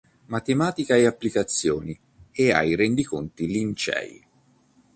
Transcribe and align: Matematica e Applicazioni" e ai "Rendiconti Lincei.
Matematica 0.29 0.95
e 0.95 1.05
Applicazioni" 1.05 1.95
e 2.31 2.51
ai 2.51 2.73
"Rendiconti 2.73 3.45
Lincei. 3.45 4.25